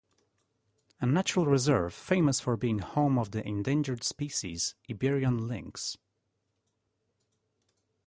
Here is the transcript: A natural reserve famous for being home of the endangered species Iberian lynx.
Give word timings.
A 0.99 1.05
natural 1.05 1.45
reserve 1.45 1.93
famous 1.93 2.39
for 2.39 2.57
being 2.57 2.79
home 2.79 3.19
of 3.19 3.29
the 3.29 3.47
endangered 3.47 4.03
species 4.03 4.73
Iberian 4.89 5.47
lynx. 5.47 5.95